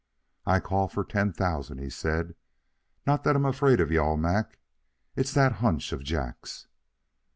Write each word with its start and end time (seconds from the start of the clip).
"I 0.47 0.59
call, 0.59 0.87
for 0.87 1.03
ten 1.05 1.31
thousand," 1.31 1.77
he 1.77 1.91
said. 1.91 2.33
"Not 3.05 3.23
that 3.23 3.35
I'm 3.35 3.45
afraid 3.45 3.79
of 3.79 3.91
you 3.91 4.01
all, 4.01 4.17
Mac. 4.17 4.57
It's 5.15 5.31
that 5.35 5.51
hunch 5.61 5.91
of 5.91 6.01
Jack's." 6.03 6.65